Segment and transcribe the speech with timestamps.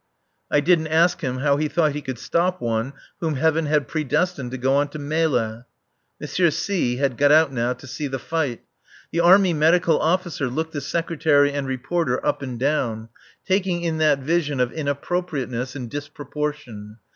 [0.49, 4.49] I didn't ask him how he thought he could stop one whom Heaven had predestined
[4.49, 5.65] to go on to Melle.
[6.19, 6.25] M.
[6.27, 8.61] C had got out now to see the fight.
[9.11, 13.09] The Army Medical Officer looked the Secretary and Reporter up and down,
[13.45, 16.97] taking in that vision of inappropriateness and disproportion.